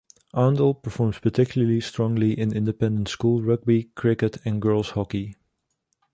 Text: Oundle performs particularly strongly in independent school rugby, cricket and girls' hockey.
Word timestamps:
Oundle 0.35 0.73
performs 0.73 1.19
particularly 1.19 1.79
strongly 1.79 2.33
in 2.33 2.51
independent 2.57 3.07
school 3.07 3.43
rugby, 3.43 3.83
cricket 3.93 4.37
and 4.43 4.59
girls' 4.59 4.89
hockey. 4.89 5.35